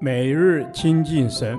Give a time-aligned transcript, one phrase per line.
[0.00, 1.58] 每日亲近神，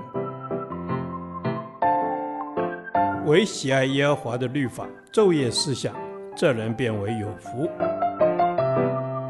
[3.25, 5.95] 唯喜爱耶和华的律法，昼夜思想，
[6.35, 7.67] 这人便为有福。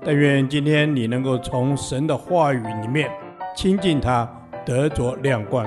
[0.03, 3.09] 但愿今天你能够从神的话语里面
[3.55, 4.29] 亲近他，
[4.65, 5.65] 得着亮光。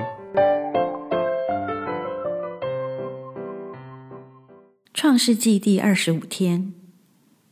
[4.93, 6.73] 创世纪第二十五天，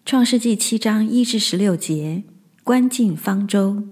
[0.05, 2.23] 创世纪七章一至十六节，
[2.63, 3.83] 关进方舟。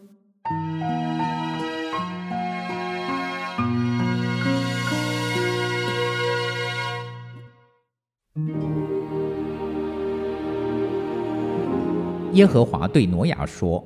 [12.35, 13.81] 耶和华对挪亚说：“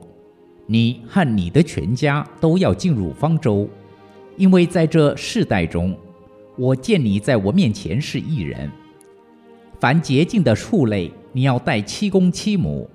[0.66, 3.70] 你和你的全家都要进入方舟，
[4.38, 5.96] 因为在这世代中，
[6.58, 8.68] 我见你在我面前是一人。
[9.80, 12.90] 凡洁净的畜类，你要带七公七母；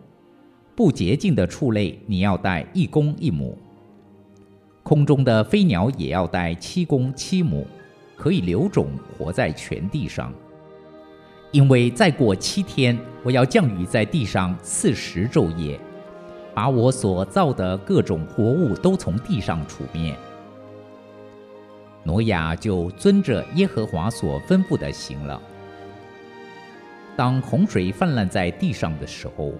[0.74, 3.56] 不洁净的畜类，你要带一公一母。
[4.82, 7.64] 空中的飞鸟也要带七公七母，
[8.16, 10.32] 可以留种，活在全地上。”
[11.54, 15.78] 因为再过七天，我要降雨在地上四十昼夜，
[16.52, 20.16] 把我所造的各种活物都从地上除灭。
[22.02, 25.40] 挪亚就遵着耶和华所吩咐的行了。
[27.14, 29.52] 当洪水泛滥在地上的时候，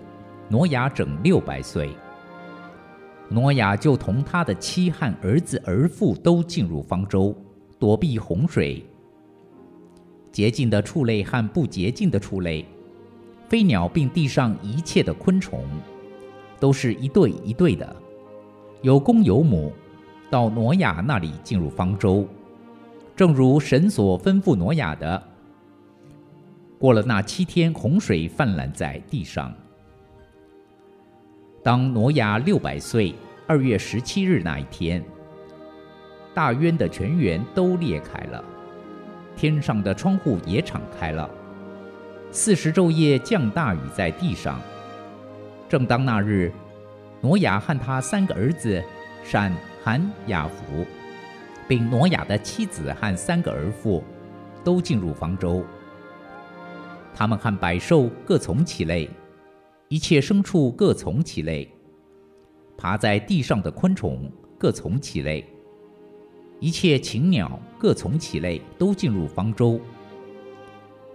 [0.49, 1.91] 挪亚整六百岁。
[3.29, 7.33] 挪亚就同他的妻和儿子儿妇都进入方舟，
[7.79, 8.85] 躲避洪水。
[10.35, 12.67] 洁净的畜类和不洁净的畜类，
[13.49, 15.65] 飞鸟并地上一切的昆虫，
[16.59, 17.95] 都是一对一对的，
[18.83, 19.73] 有公有母，
[20.29, 22.27] 到挪亚那里进入方舟，
[23.15, 25.23] 正如神所吩咐挪亚的。
[26.81, 29.55] 过了那七天，洪水泛滥在地上。
[31.63, 33.15] 当挪亚六百岁
[33.47, 35.01] 二月十七日那一天，
[36.35, 38.45] 大渊的泉源都裂开了。
[39.37, 41.29] 天上的窗户也敞开了，
[42.31, 44.61] 四十昼夜降大雨在地上。
[45.69, 46.53] 正当那日，
[47.21, 48.83] 挪亚和他三个儿子
[49.25, 49.53] 闪、
[49.83, 50.85] 含、雅弗，
[51.67, 54.03] 并挪亚的妻子和三个儿妇，
[54.63, 55.65] 都进入方舟。
[57.15, 59.09] 他们和百兽各从其类，
[59.89, 61.69] 一切牲畜各从其类，
[62.77, 65.49] 爬在地上的昆虫各从其类。
[66.65, 69.79] 一切禽鸟各从其类，都进入方舟。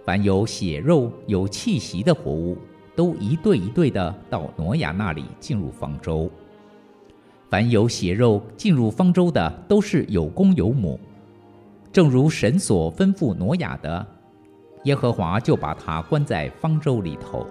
[0.04, 2.56] 凡有血肉、有气息的活物，
[2.94, 6.30] 都一对一对的到挪亚那里进入方舟。
[7.48, 11.00] 凡有血肉进入方舟的，都是有公有母，
[11.90, 14.06] 正如神所吩咐挪亚的，
[14.84, 17.44] 耶和华就把他关在方舟里头。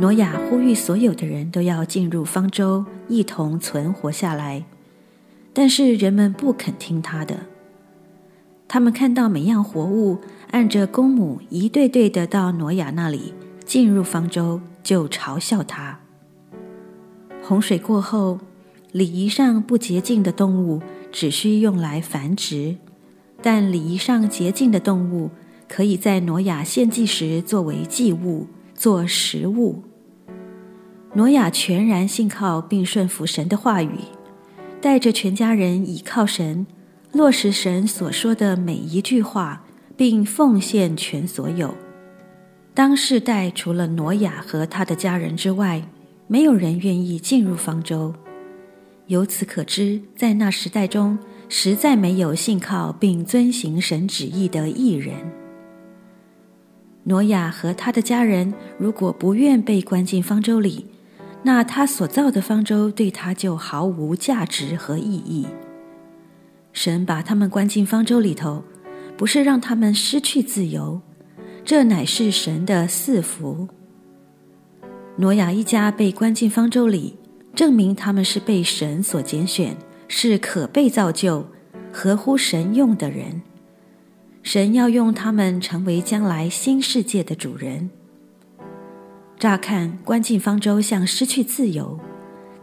[0.00, 4.64] 挪亚呼吁所有的人都要进入方舟，一同存活下来。
[5.52, 7.40] 但是人们不肯听他的。
[8.68, 10.18] 他们看到每样活物
[10.52, 15.98] 按着公母一对对的到挪亚那里进入方舟，就嘲笑他。
[17.42, 18.38] 洪水过后，
[18.92, 20.80] 礼仪上不洁净的动物
[21.10, 22.76] 只需用来繁殖，
[23.42, 25.30] 但礼仪上洁净的动物
[25.66, 29.82] 可以在挪亚献祭时作为祭物，做食物。
[31.18, 33.90] 挪亚全然信靠并顺服神的话语，
[34.80, 36.64] 带着全家人倚靠神，
[37.10, 39.64] 落实神所说的每一句话，
[39.96, 41.74] 并奉献全所有。
[42.72, 45.82] 当世代除了挪亚和他的家人之外，
[46.28, 48.14] 没有人愿意进入方舟。
[49.08, 51.18] 由此可知，在那时代中，
[51.48, 55.16] 实在没有信靠并遵行神旨意的艺人。
[57.02, 60.86] 挪亚和他的家人如果不愿被关进方舟里，
[61.42, 65.46] 那他所造的方舟对他就毫无价值和意义。
[66.72, 68.64] 神把他们关进方舟里头，
[69.16, 71.00] 不是让他们失去自由，
[71.64, 73.68] 这乃是神的赐福。
[75.16, 77.16] 挪亚一家被关进方舟里，
[77.54, 79.76] 证明他们是被神所拣选，
[80.06, 81.46] 是可被造就、
[81.92, 83.42] 合乎神用的人。
[84.42, 87.90] 神要用他们成为将来新世界的主人。
[89.38, 91.96] 乍看关进方舟像失去自由，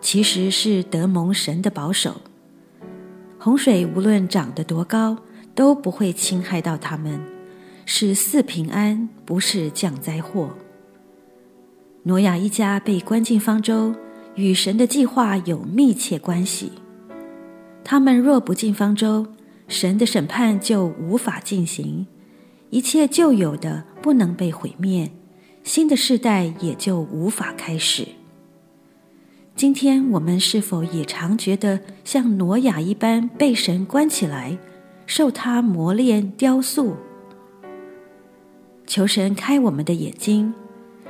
[0.01, 2.19] 其实是得蒙神的保守。
[3.39, 5.17] 洪水无论涨得多高，
[5.53, 7.17] 都不会侵害到他们，
[7.85, 10.49] 是赐平安，不是降灾祸。
[12.03, 13.95] 挪亚一家被关进方舟，
[14.35, 16.73] 与神的计划有密切关系。
[17.85, 19.25] 他们若不进方舟，
[19.69, 22.05] 神的审判就无法进行，
[22.69, 25.09] 一切旧有的不能被毁灭，
[25.65, 28.07] 新的世代也就无法开始。
[29.55, 34.59] 今天我们是否也常觉得像挪亚一般被神关起来，
[35.07, 36.95] 受他磨练雕塑？
[38.85, 40.53] 求神开我们的眼睛，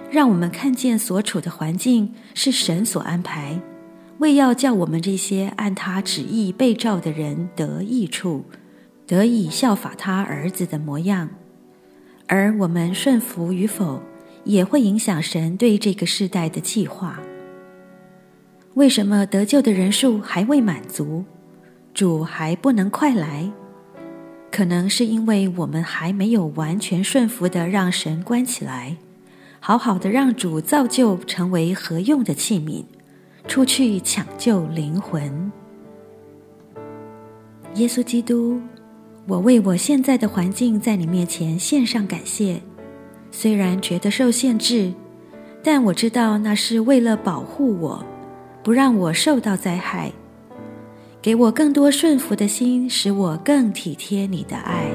[0.09, 3.59] 让我们看见所处的环境是神所安排，
[4.19, 8.45] 为要叫我们这些按他旨意被召的人得益处，
[9.05, 11.29] 得以效法他儿子的模样。
[12.27, 14.01] 而我们顺服与否，
[14.45, 17.19] 也会影响神对这个世代的计划。
[18.75, 21.25] 为什么得救的人数还未满足？
[21.93, 23.51] 主还不能快来？
[24.51, 28.95] 可能是因为我们还没有完全顺服的让神关起来，
[29.59, 32.85] 好好的让主造就成为合用的器皿，
[33.47, 35.51] 出去抢救灵魂。
[37.75, 38.61] 耶稣基督，
[39.27, 42.61] 我为我现在的环境在你面前献上感谢。
[43.37, 44.93] 虽然觉得受限制，
[45.61, 48.01] 但我知道那是为了保护我，
[48.63, 50.09] 不让我受到灾害。
[51.21, 54.85] 给我更多顺服的心，使我更体贴你的爱。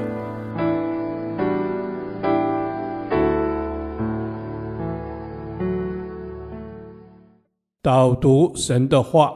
[7.83, 9.35] 导读神的话，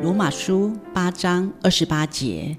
[0.00, 2.56] 罗马书八章二十八节，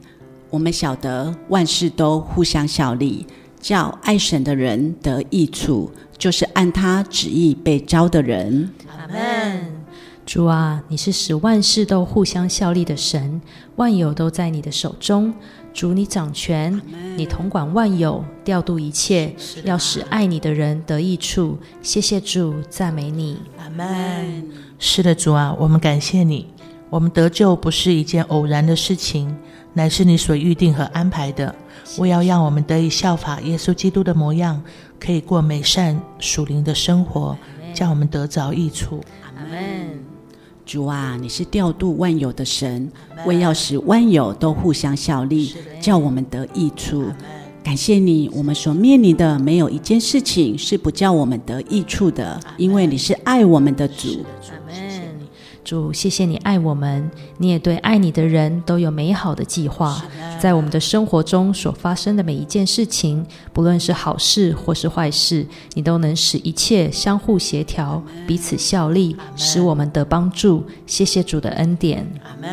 [0.49, 3.25] 我们晓得万事都互相效力，
[3.59, 8.69] 叫爱神的人得益处，就是按他旨意被招的人。
[8.87, 9.77] 阿门。
[10.25, 13.41] 主啊，你是使万事都互相效力的神，
[13.77, 15.33] 万有都在你的手中。
[15.73, 16.81] 主，你掌权，
[17.15, 19.33] 你统管万有，调度一切，
[19.63, 21.57] 要使爱你的人得益处。
[21.81, 23.37] 谢谢主，赞美你。
[23.57, 24.43] 阿门。
[24.79, 26.47] 是的，主啊，我们感谢你。
[26.89, 29.33] 我们得救不是一件偶然的事情，
[29.77, 31.53] 乃是你所预定和安排的。
[31.99, 34.59] 为要让我们得以效法耶稣基督的模样，
[34.99, 37.37] 可以过美善属灵的生活，
[37.75, 39.03] 叫我们得着益处。
[39.35, 39.99] 阿门。
[40.65, 42.91] 主啊，你是调度万有的神，
[43.27, 47.05] 为要使万有都互相效力，叫我们得益处。
[47.63, 54.25] 感谢你，我们所面临的没有一件事情是不叫我们得益处的，因为你是爱我们的主。
[55.67, 60.01] 主，谢谢你爱我们，你也对爱你的人都有美好的计划。
[60.39, 70.63] 在我们的生活中所发生的每一件事情，不论是好事或是坏事，你都能使一切相互协调，彼此效力，使我们得帮助。
[70.85, 72.07] 谢谢主的恩典。
[72.23, 72.49] 阿门。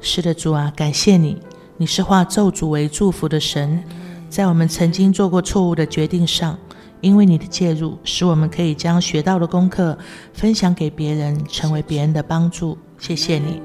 [0.00, 1.36] 是的，主啊，感谢你，
[1.76, 3.82] 你是化咒诅为祝福的神，
[4.28, 6.56] 在我们曾经做过错误的决定上。
[7.02, 9.98] 因为你的介入，使我们可以将学到的功课
[10.32, 12.78] 分享给别人，成为别人的帮助。
[12.96, 13.60] 谢谢你，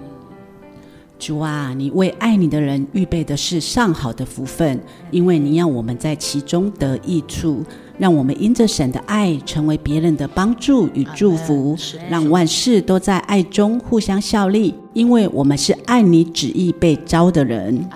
[1.20, 1.72] 主啊！
[1.78, 4.80] 你为爱你的人预备的是上好的福分，
[5.12, 7.64] 因为你要我们在其中得益处，
[8.00, 11.78] 让我们因着神的爱成为别人的帮助与祝福，
[12.10, 17.88] 让万事都在爱中互相效力，因为我们是爱你旨意被招的人。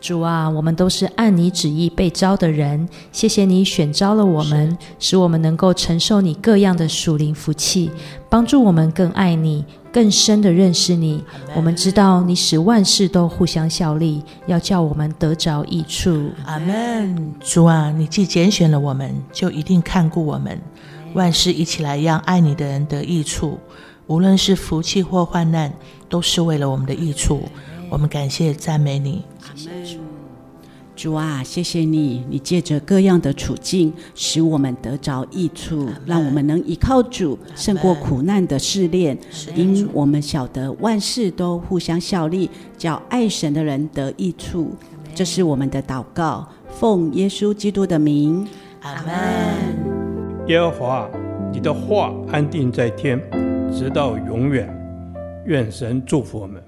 [0.00, 7.90] 主啊，我们都是按你旨意被招的人，谢谢你选招了我们，使我们能够承受你各样的属灵福气，
[8.28, 11.24] 帮助我们更爱你，更深的认识你。
[11.56, 16.30] 我们知道你使万事都互相效力，要叫我们得着益处。
[16.44, 17.34] 阿门。
[17.40, 20.60] 主啊，你既拣选了我们，就一定看顾我们，
[21.14, 23.58] 万事一起来让爱你的人得益处，
[24.06, 25.72] 无论是福气或患难，
[26.08, 27.42] 都是为了我们的益处。
[27.96, 29.24] 我们感谢赞美你。
[30.94, 39.16] 主啊，谢谢你，你借着各样的处境，使我们得着益处，让我们能依靠主，胜过苦难的试炼。
[39.54, 44.74] 因我们晓得万事都互相效力，叫爱神的人得益处。
[45.14, 48.46] 这是我们的祷告，奉耶稣基督的名，
[48.82, 50.46] 阿门。
[50.48, 51.08] 耶和华，
[51.50, 53.18] 你的话安定在天，
[53.72, 54.68] 直到永远。
[55.46, 56.62] 愿神祝福我们。